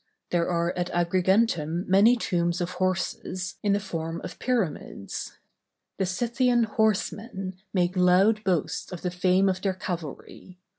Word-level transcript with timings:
There 0.31 0.49
are 0.49 0.75
at 0.75 0.89
Agrigentum 0.93 1.87
many 1.87 2.15
tombs 2.15 2.59
of 2.59 2.71
horses, 2.71 3.57
in 3.61 3.73
the 3.73 3.79
form 3.79 4.19
of 4.23 4.39
pyramids. 4.39 5.37
The 5.99 6.07
Scythian 6.07 6.63
horsemen 6.63 7.61
make 7.71 7.95
loud 7.95 8.43
boasts 8.43 8.91
of 8.91 9.03
the 9.03 9.11
fame 9.11 9.47
of 9.47 9.61
their 9.61 9.75
cavalry. 9.75 10.57